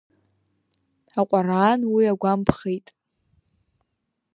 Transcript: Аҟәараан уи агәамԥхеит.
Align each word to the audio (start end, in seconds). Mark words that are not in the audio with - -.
Аҟәараан 1.19 1.81
уи 1.93 2.05
агәамԥхеит. 2.13 2.87